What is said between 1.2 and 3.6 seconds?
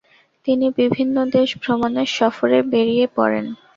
দেশ ভ্রমণের সফরে বেরিয়ে পড়েন।